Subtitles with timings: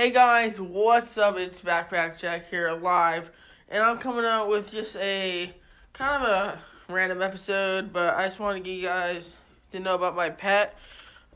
[0.00, 1.36] Hey guys, what's up?
[1.36, 3.30] It's Backpack Jack here live,
[3.68, 5.52] and I'm coming out with just a
[5.92, 9.28] kind of a random episode, but I just want to get you guys
[9.72, 10.74] to know about my pet.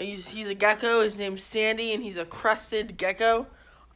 [0.00, 1.02] He's he's a gecko.
[1.04, 3.46] His name's Sandy, and he's a crested gecko.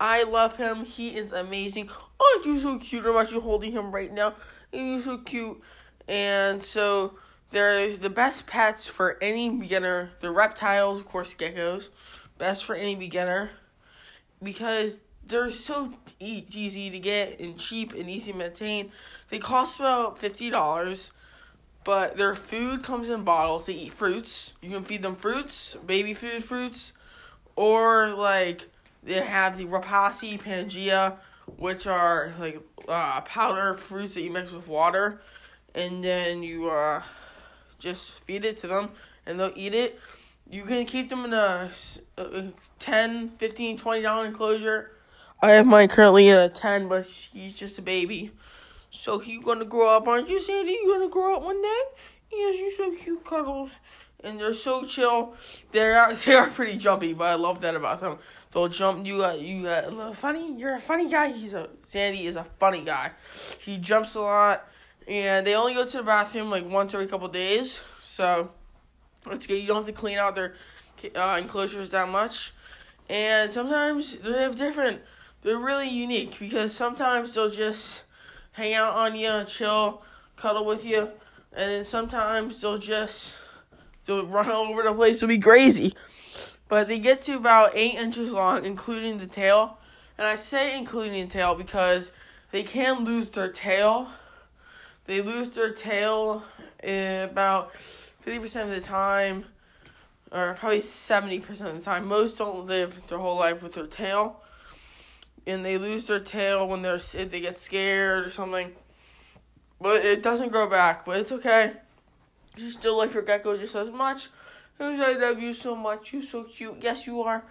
[0.00, 0.84] I love him.
[0.84, 1.88] He is amazing.
[2.18, 3.06] Oh, Aren't you so cute?
[3.06, 4.34] I'm actually holding him right now,
[4.72, 5.60] you're so cute.
[6.08, 7.16] And so
[7.50, 10.10] they're the best pets for any beginner.
[10.20, 11.90] They're reptiles, of course, geckos.
[12.38, 13.52] Best for any beginner
[14.42, 18.90] because they're so easy to get and cheap and easy to maintain.
[19.28, 21.12] They cost about fifty dollars,
[21.84, 23.66] but their food comes in bottles.
[23.66, 24.54] They eat fruits.
[24.62, 26.92] You can feed them fruits, baby food fruits,
[27.56, 28.68] or like
[29.02, 31.16] they have the Repashy Pangea,
[31.56, 35.20] which are like uh, powder fruits that you mix with water,
[35.74, 37.02] and then you uh,
[37.78, 38.90] just feed it to them,
[39.26, 40.00] and they'll eat it.
[40.50, 41.70] You can keep them in a,
[42.16, 42.42] a uh, uh,
[42.78, 44.92] 10 15 20 dollar enclosure.
[45.42, 48.32] I have mine currently in a 10, but he's just a baby.
[48.90, 50.72] So he's gonna grow up, aren't you, Sandy?
[50.72, 51.80] You gonna grow up one day?
[52.32, 53.70] Yes, you're so cute, cuddles,
[54.24, 55.34] and they're so chill.
[55.72, 58.18] They are they are pretty jumpy, but I love that about them.
[58.52, 59.06] They'll jump.
[59.06, 60.58] You got you little funny.
[60.58, 61.30] You're a funny guy.
[61.32, 63.12] He's a Sandy is a funny guy.
[63.58, 64.66] He jumps a lot,
[65.06, 67.80] and they only go to the bathroom like once every couple days.
[68.02, 68.50] So
[69.26, 69.60] it's good.
[69.60, 70.54] You don't have to clean out their
[71.14, 72.52] uh, enclosures that much.
[73.08, 75.00] And sometimes they have different.
[75.42, 78.02] They're really unique because sometimes they'll just
[78.52, 80.02] hang out on you, chill,
[80.36, 81.10] cuddle with you,
[81.52, 83.34] and then sometimes they'll just
[84.04, 85.20] they'll run all over the place.
[85.20, 85.94] They'll be crazy.
[86.68, 89.78] But they get to about eight inches long, including the tail.
[90.18, 92.12] And I say including the tail because
[92.50, 94.08] they can lose their tail.
[95.06, 96.42] They lose their tail
[96.82, 97.74] about
[98.28, 99.44] 50% of the time,
[100.30, 102.06] or probably 70% of the time.
[102.06, 104.42] Most don't live their whole life with their tail.
[105.46, 108.72] And they lose their tail when they're they get scared or something.
[109.80, 111.72] But it doesn't grow back, but it's okay.
[112.56, 114.28] You still love your gecko just as much.
[114.78, 116.12] I love you so much.
[116.12, 116.76] You're so cute.
[116.82, 117.44] Yes, you are.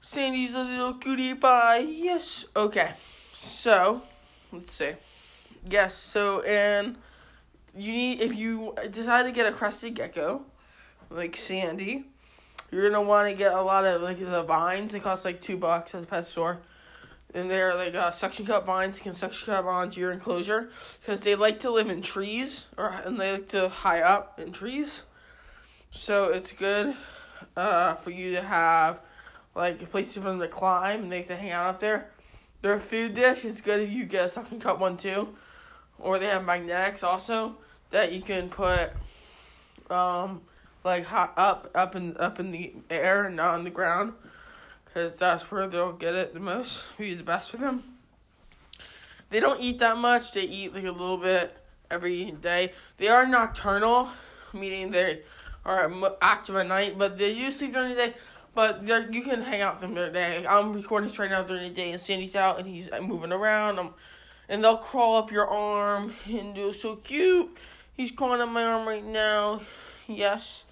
[0.00, 1.78] Sandy's a little cutie pie.
[1.78, 2.44] Yes.
[2.54, 2.92] Okay.
[3.32, 4.02] So,
[4.52, 4.92] let's see.
[5.68, 6.96] Yes, so, and
[7.76, 10.42] you need if you decide to get a crested gecko,
[11.10, 12.04] like Sandy,
[12.70, 14.92] you're gonna want to get a lot of like the vines.
[14.92, 16.60] They cost like two bucks at the pet store,
[17.34, 18.96] and they're like uh, suction cup vines.
[18.96, 20.70] You can suction cup onto your enclosure
[21.00, 24.52] because they like to live in trees or and they like to high up in
[24.52, 25.04] trees.
[25.90, 26.96] So it's good
[27.56, 29.00] uh, for you to have
[29.54, 32.10] like places for them to climb and they like to hang out up there.
[32.62, 35.36] Their food dish is good if you get a suction cup one too,
[35.98, 37.56] or they have magnetics also
[37.94, 38.90] that you can put
[39.88, 40.42] um
[40.82, 44.12] like hot up up in up in the air and not on the ground
[44.84, 47.84] because that's where they'll get it the most be the best for them.
[49.30, 50.32] They don't eat that much.
[50.32, 51.56] They eat like a little bit
[51.88, 52.72] every day.
[52.96, 54.08] They are nocturnal
[54.52, 55.22] meaning they
[55.64, 55.88] are
[56.20, 58.14] active at night but they do sleep during the day.
[58.56, 58.82] But
[59.14, 60.44] you can hang out with them during the day.
[60.48, 63.78] I'm recording this right now during the day and sandy's out and he's moving around.
[63.78, 63.94] I'm,
[64.48, 67.56] and they'll crawl up your arm and they're so cute
[67.96, 69.62] He's crawling on my arm right now.
[70.08, 70.64] Yes.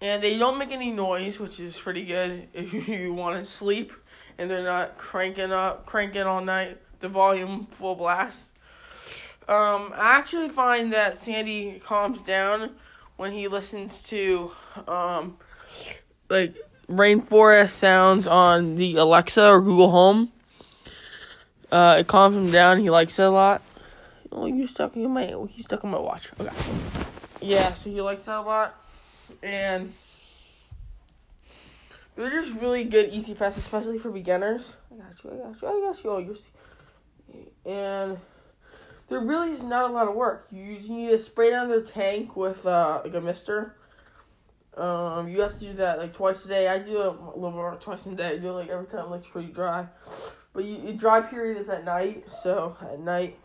[0.00, 3.92] And they don't make any noise, which is pretty good if you want to sleep
[4.38, 8.52] and they're not cranking up, cranking all night, the volume full blast.
[9.48, 12.70] Um, I actually find that Sandy calms down
[13.16, 14.52] when he listens to,
[14.86, 15.36] um,
[16.28, 16.54] like
[16.88, 20.32] rainforest sounds on the Alexa or Google Home.
[21.70, 22.78] Uh, it calms him down.
[22.78, 23.62] He likes it a lot.
[24.34, 25.34] Oh, you stuck in my.
[25.48, 26.30] He's stuck in my watch.
[26.40, 26.50] Okay.
[27.40, 28.74] Yeah, so he likes that a lot,
[29.42, 29.92] and
[32.16, 34.76] they're just really good easy pets, especially for beginners.
[34.90, 35.30] I got you.
[35.32, 35.68] I got you.
[35.68, 36.10] I got you.
[36.10, 36.36] Oh, you're.
[37.66, 38.18] And
[39.08, 40.46] there really is not a lot of work.
[40.50, 43.76] You need to spray down their tank with uh, like a mister.
[44.76, 46.68] Um, you have to do that like twice a day.
[46.68, 48.28] I do it a little more twice a day.
[48.28, 49.86] I do it like every time it looks pretty dry.
[50.54, 53.38] But you, dry period is at night, so at night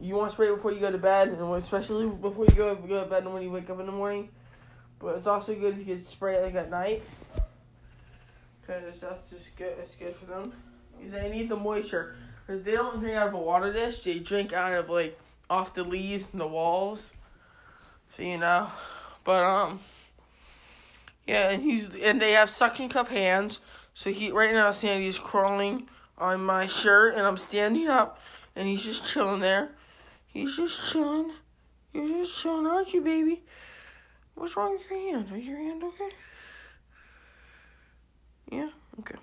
[0.00, 3.10] you want spray before you go to bed, and especially before you go, go to
[3.10, 4.28] bed and when you wake up in the morning.
[4.98, 7.02] But it's also good if you can spray it like at night,
[8.60, 9.74] because that's just good.
[9.78, 10.52] It's good for them
[10.96, 12.14] because they need the moisture.
[12.46, 15.18] Because they don't drink out of a water dish; they drink out of like
[15.48, 17.10] off the leaves and the walls.
[18.16, 18.68] So you know,
[19.24, 19.80] but um,
[21.26, 23.60] yeah, and he's and they have suction cup hands.
[23.94, 25.88] So he right now Sandy's crawling
[26.18, 28.18] on my shirt, and I'm standing up,
[28.54, 29.70] and he's just chilling there.
[30.32, 31.32] He's just chilling.
[31.92, 33.42] You're just chilling, aren't you, baby?
[34.34, 35.28] What's wrong with your hand?
[35.36, 36.10] Is your hand okay?
[38.50, 38.68] Yeah?
[39.00, 39.16] Okay.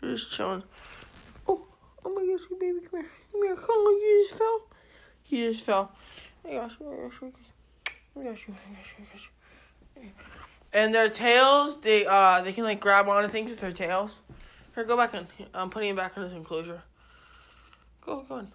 [0.00, 0.62] They're just chilling.
[1.48, 1.66] Oh,
[2.04, 3.10] oh my gosh, baby, come here.
[3.32, 4.60] Come here, come on, you just fell.
[5.22, 5.92] He just fell.
[6.44, 7.32] I got you, I got you,
[8.16, 10.10] I got you, I got you.
[10.72, 14.20] And their tails, they uh, they can like grab onto things with their tails.
[14.74, 15.26] Here, go back in.
[15.52, 16.82] I'm putting him back in this enclosure.
[18.00, 18.52] Go, go on.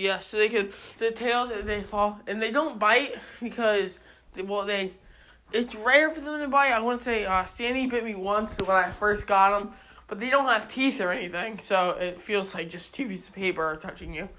[0.00, 3.98] Yeah, so they could the tails they fall and they don't bite because
[4.32, 4.92] they, well they
[5.52, 6.72] it's rare for them to bite.
[6.72, 9.74] I wouldn't say uh, Sandy bit me once when I first got them,
[10.08, 13.34] but they don't have teeth or anything, so it feels like just two pieces of
[13.34, 14.30] paper are touching you.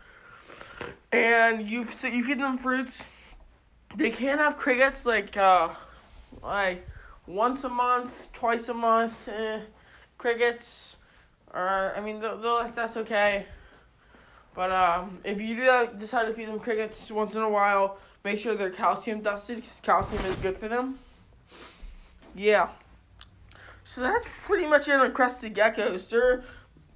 [1.11, 3.05] And you so you feed them fruits.
[3.95, 5.69] They can have crickets like uh,
[6.41, 6.87] like
[7.27, 9.27] once a month, twice a month.
[9.27, 9.59] Eh,
[10.17, 10.97] crickets,
[11.53, 13.45] or I mean, they'll, they'll, that's okay.
[14.53, 18.37] But um, if you do decide to feed them crickets once in a while, make
[18.37, 20.99] sure they're calcium dusted because calcium is good for them.
[22.35, 22.69] Yeah.
[23.83, 26.43] So that's pretty much it on crested geckos.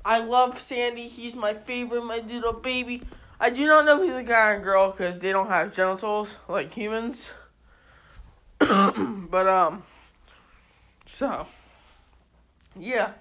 [0.04, 1.08] I love Sandy.
[1.08, 3.02] He's my favorite, my little baby.
[3.40, 6.38] I do not know if he's a guy or girl because they don't have genitals
[6.48, 7.34] like humans.
[8.60, 9.84] but um,
[11.06, 11.48] so
[12.78, 13.12] yeah,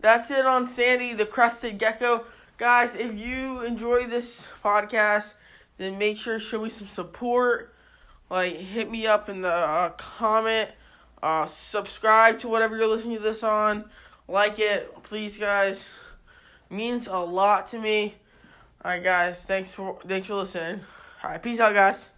[0.00, 2.24] that's it on Sandy the crested gecko.
[2.58, 5.34] Guys, if you enjoy this podcast,
[5.76, 7.72] then make sure to show me some support.
[8.28, 10.68] Like, hit me up in the uh, comment.
[11.22, 13.88] Uh, subscribe to whatever you're listening to this on.
[14.26, 15.88] Like it, please, guys.
[16.68, 18.16] means a lot to me.
[18.84, 19.44] All right, guys.
[19.44, 20.80] Thanks for thanks for listening.
[21.22, 22.10] All right, peace out, guys.